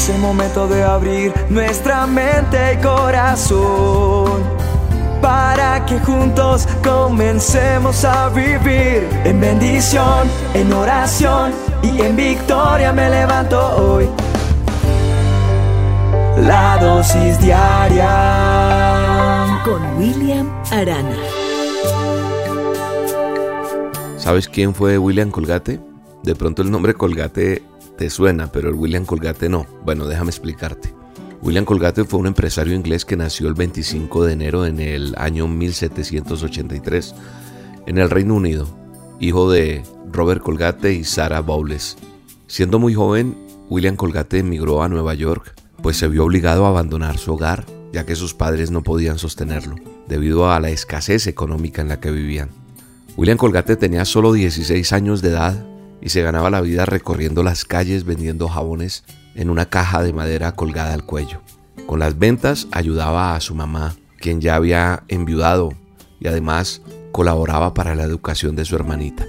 [0.00, 4.42] Es el momento de abrir nuestra mente y corazón
[5.20, 11.52] para que juntos comencemos a vivir en bendición, en oración
[11.82, 14.08] y en victoria me levanto hoy.
[16.46, 18.08] La dosis diaria
[19.66, 21.18] con William Arana.
[24.16, 25.78] ¿Sabes quién fue William Colgate?
[26.22, 27.69] De pronto el nombre Colgate
[28.08, 29.66] suena, pero el William Colgate no.
[29.84, 30.94] Bueno, déjame explicarte.
[31.42, 35.48] William Colgate fue un empresario inglés que nació el 25 de enero en el año
[35.48, 37.14] 1783
[37.86, 38.68] en el Reino Unido,
[39.20, 41.96] hijo de Robert Colgate y Sarah Bowles.
[42.46, 43.36] Siendo muy joven,
[43.68, 48.04] William Colgate emigró a Nueva York, pues se vio obligado a abandonar su hogar, ya
[48.04, 49.76] que sus padres no podían sostenerlo,
[50.08, 52.50] debido a la escasez económica en la que vivían.
[53.16, 55.66] William Colgate tenía solo 16 años de edad
[56.02, 59.04] y se ganaba la vida recorriendo las calles vendiendo jabones
[59.34, 61.40] en una caja de madera colgada al cuello.
[61.86, 65.72] Con las ventas ayudaba a su mamá, quien ya había enviudado
[66.20, 69.26] y además colaboraba para la educación de su hermanita.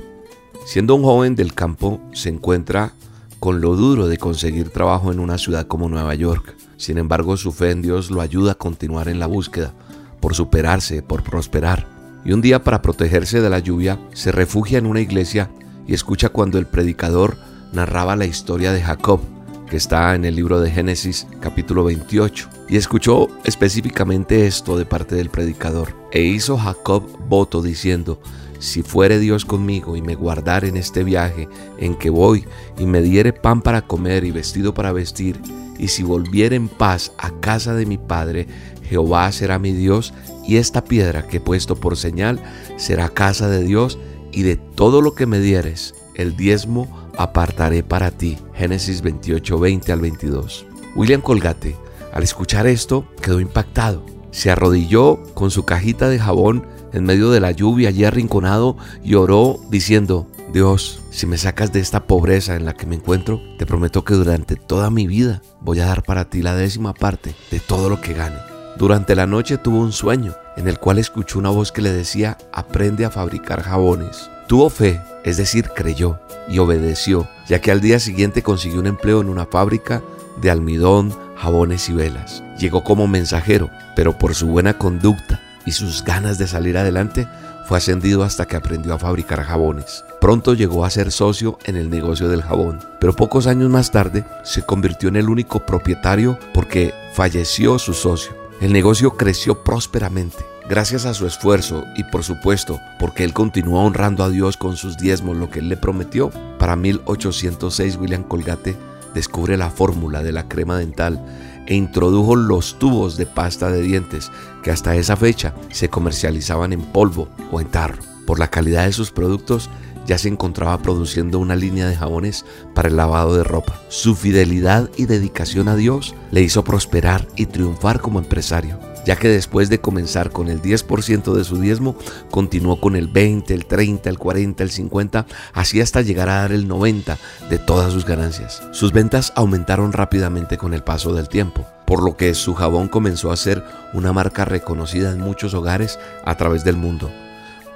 [0.65, 2.93] Siendo un joven del campo, se encuentra
[3.39, 6.55] con lo duro de conseguir trabajo en una ciudad como Nueva York.
[6.77, 9.73] Sin embargo, su fe en Dios lo ayuda a continuar en la búsqueda,
[10.19, 11.87] por superarse, por prosperar.
[12.23, 15.49] Y un día, para protegerse de la lluvia, se refugia en una iglesia
[15.87, 17.37] y escucha cuando el predicador
[17.73, 19.21] narraba la historia de Jacob,
[19.69, 22.49] que está en el libro de Génesis capítulo 28.
[22.69, 25.95] Y escuchó específicamente esto de parte del predicador.
[26.11, 28.21] E hizo Jacob voto diciendo,
[28.59, 32.45] si fuere Dios conmigo y me guardare en este viaje en que voy
[32.77, 35.41] y me diere pan para comer y vestido para vestir,
[35.79, 38.47] y si volviere en paz a casa de mi padre,
[38.83, 40.13] Jehová será mi Dios
[40.45, 42.39] y esta piedra que he puesto por señal
[42.77, 43.97] será casa de Dios
[44.31, 46.87] y de todo lo que me dieres, el diezmo
[47.17, 48.37] apartaré para ti.
[48.53, 50.65] Génesis 28, 20 al 22.
[50.95, 51.75] William Colgate,
[52.13, 54.05] al escuchar esto, quedó impactado.
[54.31, 59.15] Se arrodilló con su cajita de jabón en medio de la lluvia allí arrinconado y
[59.15, 63.65] oró diciendo, Dios, si me sacas de esta pobreza en la que me encuentro, te
[63.65, 67.59] prometo que durante toda mi vida voy a dar para ti la décima parte de
[67.59, 68.50] todo lo que gane.
[68.77, 72.37] Durante la noche tuvo un sueño en el cual escuchó una voz que le decía,
[72.51, 74.29] aprende a fabricar jabones.
[74.47, 79.21] Tuvo fe, es decir, creyó y obedeció, ya que al día siguiente consiguió un empleo
[79.21, 80.01] en una fábrica
[80.41, 82.43] de almidón, jabones y velas.
[82.57, 87.27] Llegó como mensajero, pero por su buena conducta y sus ganas de salir adelante,
[87.65, 90.03] fue ascendido hasta que aprendió a fabricar jabones.
[90.19, 94.25] Pronto llegó a ser socio en el negocio del jabón, pero pocos años más tarde
[94.43, 98.40] se convirtió en el único propietario porque falleció su socio.
[98.61, 100.37] El negocio creció prósperamente.
[100.69, 104.97] Gracias a su esfuerzo y por supuesto porque él continuó honrando a Dios con sus
[104.97, 106.29] diezmos, lo que él le prometió,
[106.59, 108.77] para 1806 William Colgate
[109.15, 111.25] descubre la fórmula de la crema dental
[111.65, 116.83] e introdujo los tubos de pasta de dientes que hasta esa fecha se comercializaban en
[116.83, 118.03] polvo o en tarro.
[118.27, 119.71] Por la calidad de sus productos,
[120.05, 123.79] ya se encontraba produciendo una línea de jabones para el lavado de ropa.
[123.89, 129.27] Su fidelidad y dedicación a Dios le hizo prosperar y triunfar como empresario, ya que
[129.27, 131.95] después de comenzar con el 10% de su diezmo,
[132.29, 136.51] continuó con el 20, el 30, el 40, el 50, así hasta llegar a dar
[136.51, 137.17] el 90
[137.49, 138.61] de todas sus ganancias.
[138.71, 143.33] Sus ventas aumentaron rápidamente con el paso del tiempo por lo que su jabón comenzó
[143.33, 147.11] a ser una marca reconocida en muchos hogares a través del mundo.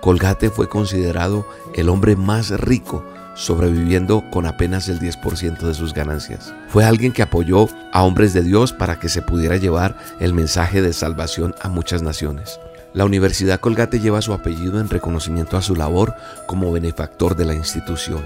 [0.06, 6.54] Colgate fue considerado el hombre más rico, sobreviviendo con apenas el 10% de sus ganancias.
[6.68, 10.84] Fue alguien que apoyó a hombres de Dios para que se pudiera llevar el mensaje
[10.84, 12.60] de salvación a muchas naciones.
[12.94, 16.14] La Universidad Colgate lleva su apellido en reconocimiento a su labor
[16.46, 18.22] como benefactor de la institución.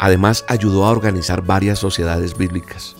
[0.00, 2.96] Además, ayudó a organizar varias sociedades bíblicas.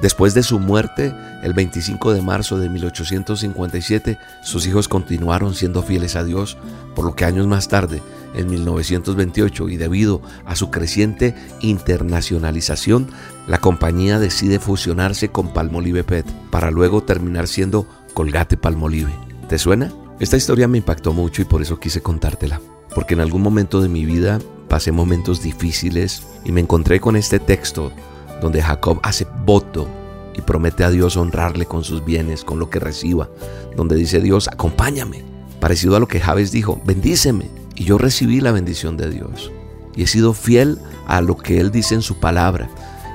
[0.00, 6.16] Después de su muerte, el 25 de marzo de 1857, sus hijos continuaron siendo fieles
[6.16, 6.58] a Dios,
[6.94, 8.02] por lo que años más tarde,
[8.34, 13.08] en 1928, y debido a su creciente internacionalización,
[13.46, 19.14] la compañía decide fusionarse con Palmolive Pet para luego terminar siendo Colgate Palmolive.
[19.48, 19.92] ¿Te suena?
[20.20, 22.60] Esta historia me impactó mucho y por eso quise contártela,
[22.94, 27.38] porque en algún momento de mi vida pasé momentos difíciles y me encontré con este
[27.38, 27.92] texto
[28.40, 29.88] donde Jacob hace voto
[30.36, 33.28] y promete a Dios honrarle con sus bienes, con lo que reciba,
[33.74, 35.24] donde dice Dios, acompáñame,
[35.60, 37.48] parecido a lo que Javes dijo, bendíceme.
[37.74, 39.50] Y yo recibí la bendición de Dios.
[39.94, 42.70] Y he sido fiel a lo que Él dice en su palabra.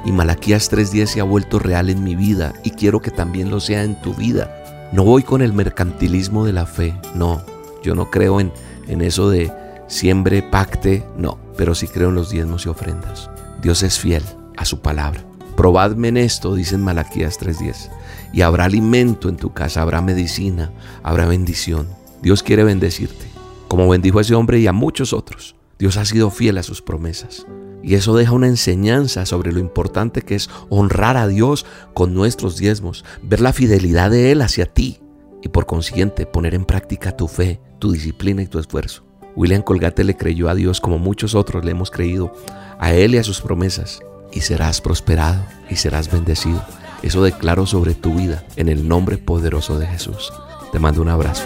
[0.06, 3.60] Y Malaquías 3.10 se ha vuelto real en mi vida y quiero que también lo
[3.60, 4.90] sea en tu vida.
[4.92, 7.42] No voy con el mercantilismo de la fe, no.
[7.84, 8.52] Yo no creo en,
[8.88, 9.52] en eso de
[9.88, 11.38] siembre, pacte, no.
[11.56, 13.30] Pero sí creo en los diezmos y ofrendas.
[13.62, 14.24] Dios es fiel
[14.58, 15.26] a su palabra.
[15.56, 17.90] Probadme en esto, dicen Malaquías 3:10.
[18.34, 20.72] Y habrá alimento en tu casa, habrá medicina,
[21.04, 21.88] habrá bendición.
[22.22, 23.26] Dios quiere bendecirte,
[23.68, 25.56] como bendijo a ese hombre y a muchos otros.
[25.78, 27.46] Dios ha sido fiel a sus promesas.
[27.84, 32.58] Y eso deja una enseñanza sobre lo importante que es honrar a Dios con nuestros
[32.58, 35.00] diezmos, ver la fidelidad de Él hacia ti
[35.42, 39.04] y por consiguiente poner en práctica tu fe, tu disciplina y tu esfuerzo.
[39.36, 42.32] William Colgate le creyó a Dios como muchos otros le hemos creído,
[42.80, 44.02] a Él y a sus promesas,
[44.32, 46.64] y serás prosperado y serás bendecido.
[47.04, 50.32] Eso declaro sobre tu vida en el nombre poderoso de Jesús.
[50.72, 51.44] Te mando un abrazo.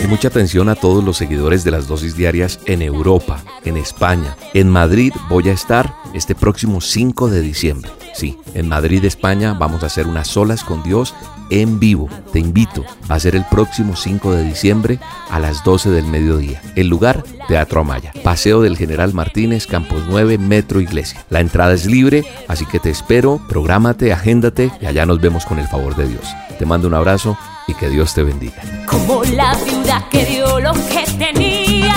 [0.00, 4.36] Y mucha atención a todos los seguidores de las dosis diarias en Europa, en España.
[4.54, 7.90] En Madrid voy a estar este próximo 5 de diciembre.
[8.18, 11.14] Sí, en Madrid, España, vamos a hacer unas solas con Dios
[11.50, 12.08] en vivo.
[12.32, 14.98] Te invito a hacer el próximo 5 de diciembre
[15.30, 16.60] a las 12 del mediodía.
[16.74, 18.12] El lugar, Teatro Amaya.
[18.24, 21.24] Paseo del General Martínez, Campos 9, Metro Iglesia.
[21.30, 25.60] La entrada es libre, así que te espero, prográmate, agéndate y allá nos vemos con
[25.60, 26.26] el favor de Dios.
[26.58, 27.38] Te mando un abrazo
[27.68, 28.60] y que Dios te bendiga.
[28.86, 31.94] Como la viuda que dio lo que tenía,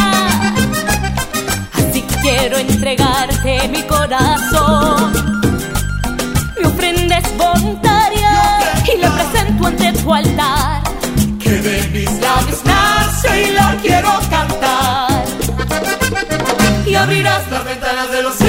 [1.73, 5.00] así quiero entregarte mi corazón
[10.09, 10.81] altar.
[11.39, 15.25] Que de mis labios nace y la quiero cantar.
[16.85, 18.41] Y abrirás las ventanas de los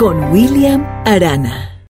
[0.00, 1.69] con William Arana.